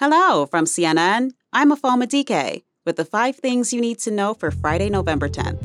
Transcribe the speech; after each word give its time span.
Hello 0.00 0.46
from 0.46 0.64
CNN. 0.64 1.32
I'm 1.52 1.72
Afoma 1.72 2.06
DK 2.06 2.62
with 2.86 2.94
the 2.94 3.04
five 3.04 3.34
things 3.34 3.72
you 3.72 3.80
need 3.80 3.98
to 3.98 4.12
know 4.12 4.32
for 4.32 4.52
Friday, 4.52 4.88
November 4.88 5.28
10th. 5.28 5.58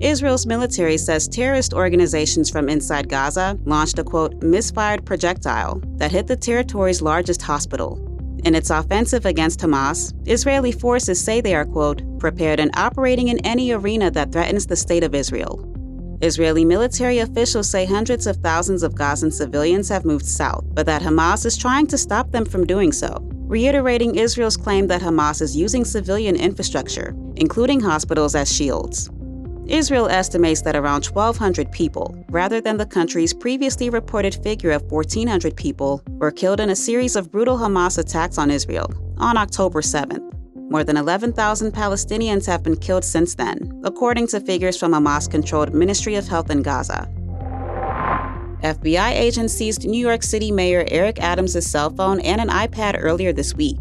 Israel's 0.00 0.46
military 0.46 0.96
says 0.96 1.28
terrorist 1.28 1.74
organizations 1.74 2.48
from 2.48 2.70
inside 2.70 3.10
Gaza 3.10 3.58
launched 3.66 3.98
a 3.98 4.02
quote, 4.02 4.42
misfired 4.42 5.04
projectile 5.04 5.82
that 5.98 6.10
hit 6.10 6.26
the 6.26 6.38
territory's 6.38 7.02
largest 7.02 7.42
hospital. 7.42 7.98
In 8.46 8.54
its 8.54 8.70
offensive 8.70 9.26
against 9.26 9.60
Hamas, 9.60 10.14
Israeli 10.26 10.72
forces 10.72 11.22
say 11.22 11.42
they 11.42 11.54
are, 11.54 11.66
quote, 11.66 12.00
prepared 12.18 12.58
and 12.58 12.70
operating 12.78 13.28
in 13.28 13.44
any 13.44 13.72
arena 13.72 14.10
that 14.10 14.32
threatens 14.32 14.68
the 14.68 14.76
state 14.76 15.04
of 15.04 15.14
Israel. 15.14 15.77
Israeli 16.20 16.64
military 16.64 17.20
officials 17.20 17.70
say 17.70 17.86
hundreds 17.86 18.26
of 18.26 18.36
thousands 18.38 18.82
of 18.82 18.96
Gazan 18.96 19.30
civilians 19.30 19.88
have 19.88 20.04
moved 20.04 20.26
south, 20.26 20.64
but 20.74 20.84
that 20.86 21.02
Hamas 21.02 21.46
is 21.46 21.56
trying 21.56 21.86
to 21.88 21.98
stop 21.98 22.32
them 22.32 22.44
from 22.44 22.66
doing 22.66 22.90
so, 22.90 23.18
reiterating 23.46 24.16
Israel's 24.16 24.56
claim 24.56 24.88
that 24.88 25.00
Hamas 25.00 25.40
is 25.40 25.56
using 25.56 25.84
civilian 25.84 26.34
infrastructure, 26.34 27.14
including 27.36 27.78
hospitals, 27.80 28.34
as 28.34 28.52
shields. 28.52 29.10
Israel 29.66 30.08
estimates 30.08 30.62
that 30.62 30.74
around 30.74 31.04
1,200 31.06 31.70
people, 31.70 32.24
rather 32.30 32.60
than 32.60 32.78
the 32.78 32.86
country's 32.86 33.34
previously 33.34 33.90
reported 33.90 34.34
figure 34.42 34.72
of 34.72 34.90
1,400 34.90 35.54
people, 35.56 36.02
were 36.06 36.32
killed 36.32 36.58
in 36.58 36.70
a 36.70 36.76
series 36.76 37.14
of 37.14 37.30
brutal 37.30 37.58
Hamas 37.58 37.98
attacks 37.98 38.38
on 38.38 38.50
Israel 38.50 38.92
on 39.18 39.36
October 39.36 39.82
7th. 39.82 40.37
More 40.70 40.84
than 40.84 40.98
11,000 40.98 41.72
Palestinians 41.72 42.46
have 42.46 42.62
been 42.62 42.76
killed 42.76 43.02
since 43.02 43.34
then, 43.34 43.80
according 43.84 44.26
to 44.28 44.40
figures 44.40 44.76
from 44.76 44.92
a 44.92 45.00
Hamas 45.00 45.30
controlled 45.30 45.72
Ministry 45.72 46.14
of 46.14 46.28
Health 46.28 46.50
in 46.50 46.60
Gaza. 46.60 47.08
FBI 48.62 49.12
agents 49.12 49.54
seized 49.54 49.86
New 49.86 50.00
York 50.00 50.22
City 50.22 50.52
Mayor 50.52 50.84
Eric 50.88 51.20
Adams' 51.20 51.66
cell 51.66 51.88
phone 51.88 52.20
and 52.20 52.40
an 52.40 52.48
iPad 52.48 52.96
earlier 52.98 53.32
this 53.32 53.54
week. 53.54 53.78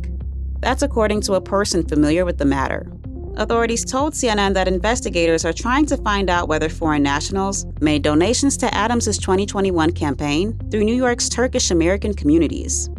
That's 0.60 0.82
according 0.82 1.22
to 1.22 1.34
a 1.34 1.42
person 1.42 1.86
familiar 1.86 2.24
with 2.24 2.38
the 2.38 2.46
matter. 2.46 2.90
Authorities 3.36 3.84
told 3.84 4.14
CNN 4.14 4.54
that 4.54 4.70
investigators 4.70 5.44
are 5.44 5.54
trying 5.54 5.86
to 5.88 5.98
find 5.98 6.30
out 6.30 6.48
whether 6.48 6.70
foreign 6.70 7.04
nationals 7.04 7.66
made 7.82 8.02
donations 8.02 8.56
to 8.58 8.74
Adams' 8.74 9.18
2021 9.18 9.92
campaign 9.92 10.58
through 10.72 10.86
New 10.86 10.96
York's 10.96 11.28
Turkish 11.28 11.70
American 11.70 12.14
communities. 12.14 12.90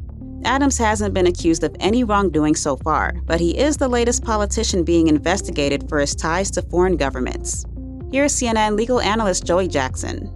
Adams 0.44 0.78
hasn't 0.78 1.14
been 1.14 1.26
accused 1.26 1.64
of 1.64 1.74
any 1.80 2.04
wrongdoing 2.04 2.54
so 2.54 2.76
far, 2.76 3.14
but 3.26 3.40
he 3.40 3.58
is 3.58 3.76
the 3.76 3.88
latest 3.88 4.24
politician 4.24 4.84
being 4.84 5.08
investigated 5.08 5.88
for 5.88 5.98
his 5.98 6.14
ties 6.14 6.50
to 6.52 6.62
foreign 6.62 6.96
governments. 6.96 7.64
Here's 8.12 8.32
CNN 8.32 8.76
legal 8.76 9.00
analyst 9.00 9.44
Joey 9.44 9.68
Jackson. 9.68 10.32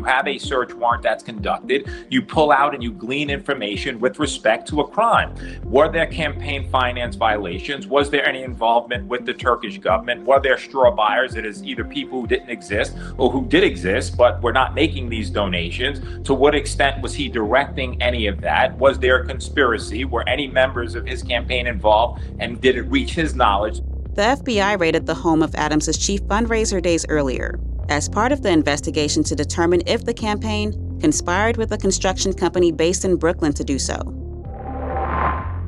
You 0.00 0.04
have 0.04 0.26
a 0.26 0.38
search 0.38 0.72
warrant 0.72 1.02
that's 1.02 1.22
conducted, 1.22 1.86
you 2.08 2.22
pull 2.22 2.52
out 2.52 2.72
and 2.72 2.82
you 2.82 2.90
glean 2.90 3.28
information 3.28 4.00
with 4.00 4.18
respect 4.18 4.66
to 4.68 4.80
a 4.80 4.88
crime. 4.88 5.34
Were 5.62 5.92
there 5.92 6.06
campaign 6.06 6.70
finance 6.70 7.16
violations? 7.16 7.86
Was 7.86 8.08
there 8.08 8.26
any 8.26 8.42
involvement 8.42 9.06
with 9.08 9.26
the 9.26 9.34
Turkish 9.34 9.76
government? 9.76 10.24
Were 10.24 10.40
there 10.40 10.56
straw 10.56 10.90
buyers? 10.90 11.34
It 11.34 11.44
is 11.44 11.62
either 11.62 11.84
people 11.84 12.18
who 12.18 12.26
didn't 12.26 12.48
exist 12.48 12.96
or 13.18 13.30
who 13.30 13.44
did 13.44 13.62
exist 13.62 14.16
but 14.16 14.40
were 14.40 14.54
not 14.54 14.74
making 14.74 15.10
these 15.10 15.28
donations. 15.28 16.26
To 16.26 16.32
what 16.32 16.54
extent 16.54 17.02
was 17.02 17.12
he 17.12 17.28
directing 17.28 18.00
any 18.00 18.26
of 18.26 18.40
that? 18.40 18.78
Was 18.78 18.98
there 18.98 19.18
a 19.18 19.26
conspiracy? 19.26 20.06
Were 20.06 20.26
any 20.26 20.46
members 20.46 20.94
of 20.94 21.06
his 21.06 21.22
campaign 21.22 21.66
involved 21.66 22.22
and 22.38 22.58
did 22.58 22.78
it 22.78 22.84
reach 22.84 23.12
his 23.12 23.34
knowledge? 23.34 23.82
The 24.14 24.22
FBI 24.22 24.80
raided 24.80 25.04
the 25.04 25.14
home 25.14 25.42
of 25.42 25.54
Adams' 25.56 25.98
chief 25.98 26.22
fundraiser 26.22 26.80
days 26.80 27.04
earlier 27.10 27.60
as 27.90 28.08
part 28.08 28.32
of 28.32 28.42
the 28.42 28.50
investigation 28.50 29.22
to 29.24 29.34
determine 29.34 29.82
if 29.86 30.04
the 30.04 30.14
campaign 30.14 30.98
conspired 31.00 31.56
with 31.56 31.72
a 31.72 31.78
construction 31.78 32.32
company 32.32 32.72
based 32.72 33.04
in 33.04 33.16
Brooklyn 33.16 33.52
to 33.52 33.64
do 33.64 33.78
so. 33.78 33.98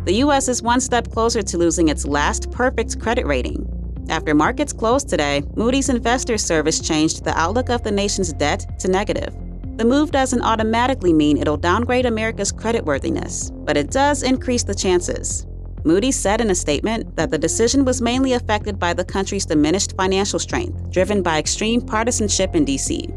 The 0.04 0.14
U.S. 0.14 0.48
is 0.48 0.62
one 0.62 0.80
step 0.80 1.10
closer 1.10 1.42
to 1.42 1.58
losing 1.58 1.88
its 1.88 2.06
last 2.06 2.50
perfect 2.50 3.00
credit 3.00 3.26
rating. 3.26 3.68
After 4.08 4.34
markets 4.34 4.72
closed 4.72 5.08
today, 5.08 5.42
Moody's 5.54 5.88
Investors 5.88 6.44
Service 6.44 6.80
changed 6.80 7.24
the 7.24 7.38
outlook 7.38 7.70
of 7.70 7.82
the 7.82 7.92
nation's 7.92 8.32
debt 8.32 8.78
to 8.80 8.88
negative. 8.88 9.34
The 9.76 9.84
move 9.84 10.10
doesn't 10.10 10.42
automatically 10.42 11.12
mean 11.12 11.38
it'll 11.38 11.56
downgrade 11.56 12.06
America's 12.06 12.52
creditworthiness, 12.52 13.50
but 13.64 13.76
it 13.76 13.90
does 13.90 14.22
increase 14.22 14.64
the 14.64 14.74
chances. 14.74 15.46
Moody's 15.84 16.18
said 16.18 16.40
in 16.40 16.50
a 16.50 16.54
statement 16.54 17.16
that 17.16 17.30
the 17.30 17.38
decision 17.38 17.84
was 17.84 18.00
mainly 18.00 18.34
affected 18.34 18.78
by 18.78 18.94
the 18.94 19.04
country's 19.04 19.44
diminished 19.44 19.96
financial 19.96 20.38
strength, 20.38 20.90
driven 20.90 21.22
by 21.22 21.38
extreme 21.38 21.80
partisanship 21.80 22.54
in 22.54 22.64
D.C. 22.64 23.08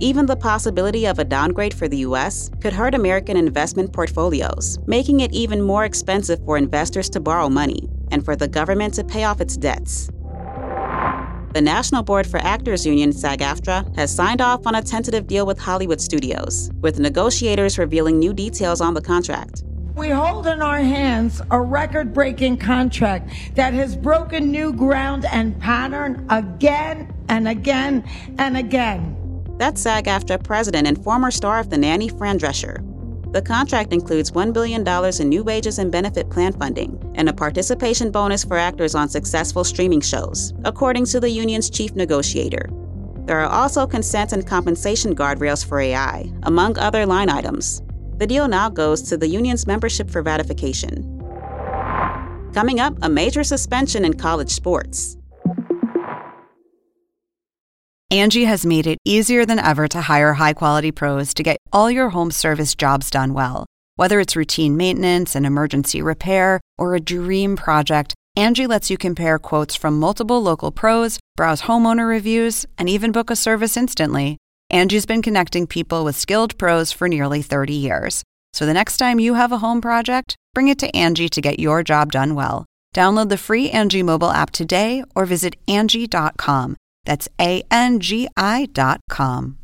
Even 0.00 0.26
the 0.26 0.36
possibility 0.36 1.06
of 1.06 1.18
a 1.18 1.24
downgrade 1.24 1.74
for 1.74 1.88
the 1.88 1.98
U.S. 1.98 2.50
could 2.60 2.72
hurt 2.72 2.94
American 2.94 3.36
investment 3.36 3.92
portfolios, 3.92 4.78
making 4.86 5.20
it 5.20 5.32
even 5.32 5.62
more 5.62 5.84
expensive 5.84 6.44
for 6.44 6.56
investors 6.56 7.08
to 7.10 7.20
borrow 7.20 7.48
money 7.48 7.88
and 8.10 8.24
for 8.24 8.34
the 8.34 8.48
government 8.48 8.94
to 8.94 9.04
pay 9.04 9.24
off 9.24 9.40
its 9.40 9.56
debts. 9.56 10.10
The 11.54 11.62
National 11.62 12.02
Board 12.02 12.26
for 12.26 12.38
Actors 12.38 12.84
Union, 12.84 13.12
SAG 13.12 13.40
AFTRA, 13.40 13.96
has 13.96 14.14
signed 14.14 14.40
off 14.40 14.66
on 14.66 14.74
a 14.74 14.82
tentative 14.82 15.26
deal 15.26 15.46
with 15.46 15.58
Hollywood 15.58 16.00
studios, 16.00 16.70
with 16.80 17.00
negotiators 17.00 17.78
revealing 17.78 18.18
new 18.18 18.34
details 18.34 18.80
on 18.80 18.94
the 18.94 19.00
contract. 19.00 19.64
We 19.98 20.10
hold 20.10 20.46
in 20.46 20.62
our 20.62 20.78
hands 20.78 21.42
a 21.50 21.60
record 21.60 22.14
breaking 22.14 22.58
contract 22.58 23.30
that 23.56 23.74
has 23.74 23.96
broken 23.96 24.52
new 24.52 24.72
ground 24.72 25.24
and 25.24 25.58
pattern 25.60 26.24
again 26.30 27.12
and 27.28 27.48
again 27.48 28.08
and 28.38 28.56
again. 28.56 29.16
That's 29.58 29.80
SAG 29.80 30.04
AFTRA 30.04 30.44
president 30.44 30.86
and 30.86 31.02
former 31.02 31.32
star 31.32 31.58
of 31.58 31.68
The 31.68 31.78
Nanny, 31.78 32.08
Fran 32.08 32.38
Drescher. 32.38 32.80
The 33.32 33.42
contract 33.42 33.92
includes 33.92 34.30
$1 34.30 34.52
billion 34.52 34.86
in 35.20 35.28
new 35.28 35.42
wages 35.42 35.80
and 35.80 35.90
benefit 35.90 36.30
plan 36.30 36.52
funding 36.52 36.96
and 37.16 37.28
a 37.28 37.32
participation 37.32 38.12
bonus 38.12 38.44
for 38.44 38.56
actors 38.56 38.94
on 38.94 39.08
successful 39.08 39.64
streaming 39.64 40.00
shows, 40.00 40.54
according 40.64 41.06
to 41.06 41.18
the 41.18 41.28
union's 41.28 41.68
chief 41.68 41.96
negotiator. 41.96 42.70
There 43.24 43.40
are 43.40 43.50
also 43.50 43.84
consent 43.84 44.32
and 44.32 44.46
compensation 44.46 45.16
guardrails 45.16 45.66
for 45.66 45.80
AI, 45.80 46.32
among 46.44 46.78
other 46.78 47.04
line 47.04 47.28
items. 47.28 47.82
The 48.18 48.26
deal 48.26 48.48
now 48.48 48.68
goes 48.68 49.02
to 49.02 49.16
the 49.16 49.28
union's 49.28 49.66
membership 49.66 50.10
for 50.10 50.22
ratification. 50.22 51.22
Coming 52.52 52.80
up, 52.80 52.98
a 53.02 53.08
major 53.08 53.44
suspension 53.44 54.04
in 54.04 54.14
college 54.14 54.50
sports. 54.50 55.16
Angi 58.12 58.46
has 58.46 58.66
made 58.66 58.86
it 58.86 58.98
easier 59.04 59.46
than 59.46 59.58
ever 59.58 59.86
to 59.86 60.00
hire 60.00 60.32
high 60.34 60.54
quality 60.54 60.90
pros 60.90 61.32
to 61.34 61.42
get 61.42 61.58
all 61.72 61.90
your 61.90 62.08
home 62.08 62.30
service 62.30 62.74
jobs 62.74 63.10
done 63.10 63.34
well. 63.34 63.66
Whether 63.94 64.18
it's 64.18 64.34
routine 64.34 64.76
maintenance, 64.76 65.36
an 65.36 65.44
emergency 65.44 66.02
repair, 66.02 66.60
or 66.76 66.94
a 66.94 67.00
dream 67.00 67.54
project, 67.54 68.14
Angi 68.36 68.66
lets 68.66 68.90
you 68.90 68.96
compare 68.96 69.38
quotes 69.38 69.76
from 69.76 70.00
multiple 70.00 70.42
local 70.42 70.72
pros, 70.72 71.20
browse 71.36 71.62
homeowner 71.62 72.08
reviews, 72.08 72.66
and 72.78 72.88
even 72.88 73.12
book 73.12 73.30
a 73.30 73.36
service 73.36 73.76
instantly. 73.76 74.38
Angi's 74.70 75.06
been 75.06 75.22
connecting 75.22 75.66
people 75.66 76.04
with 76.04 76.14
skilled 76.14 76.58
pros 76.58 76.92
for 76.92 77.08
nearly 77.08 77.40
30 77.40 77.72
years. 77.72 78.22
So 78.52 78.66
the 78.66 78.74
next 78.74 78.98
time 78.98 79.18
you 79.18 79.34
have 79.34 79.50
a 79.50 79.58
home 79.58 79.80
project, 79.80 80.36
bring 80.52 80.68
it 80.68 80.78
to 80.80 80.92
Angi 80.92 81.30
to 81.30 81.40
get 81.40 81.58
your 81.58 81.82
job 81.82 82.12
done 82.12 82.34
well. 82.34 82.66
Download 82.94 83.28
the 83.30 83.38
free 83.38 83.70
Angi 83.70 84.04
mobile 84.04 84.30
app 84.30 84.50
today 84.50 85.04
or 85.14 85.24
visit 85.24 85.56
Angi.com. 85.66 86.76
That's 87.04 87.28
A 87.40 87.62
N 87.70 88.00
G 88.00 88.28
I.com. 88.36 89.56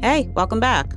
Hey, 0.00 0.28
welcome 0.34 0.58
back. 0.58 0.92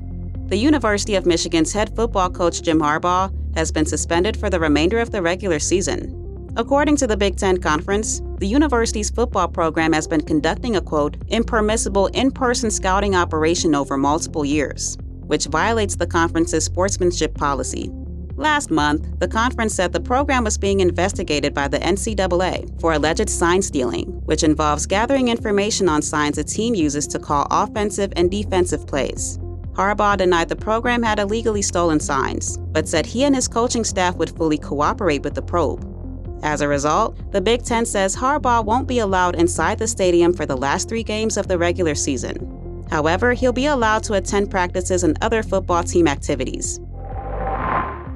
The 0.47 0.57
University 0.57 1.13
of 1.13 1.27
Michigan's 1.27 1.73
head 1.73 1.95
football 1.95 2.31
coach 2.31 2.63
Jim 2.63 2.79
Harbaugh 2.79 3.31
has 3.55 3.71
been 3.71 3.85
suspended 3.85 4.35
for 4.37 4.49
the 4.49 4.59
remainder 4.59 4.99
of 4.99 5.11
the 5.11 5.21
regular 5.21 5.59
season. 5.59 6.53
According 6.55 6.97
to 6.97 7.07
the 7.07 7.17
Big 7.17 7.35
Ten 7.35 7.57
Conference, 7.57 8.21
the 8.39 8.47
university's 8.47 9.09
football 9.09 9.47
program 9.47 9.93
has 9.93 10.07
been 10.07 10.21
conducting 10.21 10.75
a 10.75 10.81
quote, 10.81 11.17
impermissible 11.29 12.07
in 12.07 12.31
person 12.31 12.69
scouting 12.69 13.15
operation 13.15 13.73
over 13.73 13.97
multiple 13.97 14.43
years, 14.43 14.97
which 15.27 15.45
violates 15.45 15.95
the 15.95 16.07
conference's 16.07 16.65
sportsmanship 16.65 17.33
policy. 17.33 17.89
Last 18.37 18.69
month, 18.69 19.19
the 19.19 19.29
conference 19.29 19.73
said 19.73 19.93
the 19.93 20.01
program 20.01 20.43
was 20.43 20.57
being 20.57 20.81
investigated 20.81 21.53
by 21.53 21.69
the 21.69 21.79
NCAA 21.79 22.81
for 22.81 22.91
alleged 22.91 23.29
sign 23.29 23.61
stealing, 23.61 24.07
which 24.25 24.43
involves 24.43 24.85
gathering 24.85 25.29
information 25.29 25.87
on 25.87 26.01
signs 26.01 26.37
a 26.37 26.43
team 26.43 26.75
uses 26.75 27.07
to 27.07 27.19
call 27.19 27.47
offensive 27.49 28.11
and 28.17 28.29
defensive 28.29 28.85
plays. 28.85 29.39
Harbaugh 29.71 30.17
denied 30.17 30.49
the 30.49 30.55
program 30.55 31.01
had 31.01 31.19
illegally 31.19 31.61
stolen 31.61 31.99
signs, 31.99 32.57
but 32.57 32.87
said 32.89 33.05
he 33.05 33.23
and 33.23 33.35
his 33.35 33.47
coaching 33.47 33.85
staff 33.85 34.15
would 34.15 34.35
fully 34.35 34.57
cooperate 34.57 35.23
with 35.23 35.35
the 35.35 35.41
probe. 35.41 35.94
As 36.43 36.61
a 36.61 36.67
result, 36.67 37.17
the 37.31 37.41
Big 37.41 37.63
Ten 37.63 37.85
says 37.85 38.15
Harbaugh 38.15 38.63
won't 38.63 38.87
be 38.87 38.99
allowed 38.99 39.35
inside 39.35 39.79
the 39.79 39.87
stadium 39.87 40.33
for 40.33 40.45
the 40.45 40.57
last 40.57 40.87
three 40.87 41.03
games 41.03 41.37
of 41.37 41.47
the 41.47 41.57
regular 41.57 41.95
season. 41.95 42.85
However, 42.89 43.33
he'll 43.33 43.53
be 43.53 43.65
allowed 43.65 44.03
to 44.03 44.13
attend 44.13 44.51
practices 44.51 45.03
and 45.03 45.17
other 45.21 45.41
football 45.41 45.83
team 45.83 46.07
activities. 46.07 46.79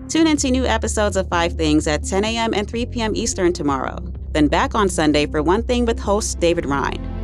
Tune 0.07 0.27
into 0.27 0.51
new 0.51 0.65
episodes 0.65 1.17
of 1.17 1.27
Five 1.29 1.53
Things 1.53 1.87
at 1.87 2.03
10 2.03 2.23
a.m. 2.25 2.53
and 2.53 2.67
3 2.67 2.85
p.m. 2.87 3.15
Eastern 3.15 3.53
tomorrow. 3.53 3.97
Then 4.31 4.47
back 4.47 4.75
on 4.75 4.89
Sunday 4.89 5.25
for 5.25 5.41
One 5.41 5.63
Thing 5.63 5.85
with 5.85 5.99
host 5.99 6.39
David 6.39 6.65
Rind. 6.65 7.18